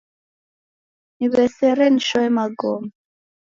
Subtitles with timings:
[1.17, 2.89] Niw'esere nishoe magome